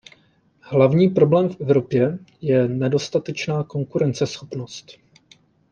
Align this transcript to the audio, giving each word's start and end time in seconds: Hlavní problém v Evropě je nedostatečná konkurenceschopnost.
Hlavní 0.61 1.07
problém 1.09 1.49
v 1.49 1.61
Evropě 1.61 2.19
je 2.41 2.67
nedostatečná 2.67 3.63
konkurenceschopnost. 3.63 4.91